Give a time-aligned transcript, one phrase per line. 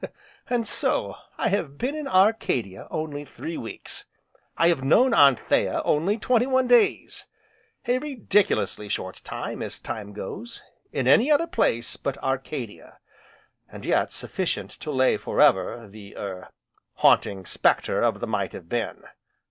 [0.49, 4.05] "And so, I have been in Arcadia only three weeks!
[4.57, 7.27] I have known Anthea only twenty one days!
[7.87, 12.97] A ridiculously short time, as time goes, in any other place but Arcadia,
[13.71, 16.49] and yet sufficient to lay for ever, the er
[16.95, 19.03] Haunting Spectre of the Might Have Been.